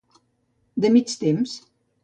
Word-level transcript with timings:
De 0.85 0.89
mig 0.95 1.15
temps. 1.21 1.55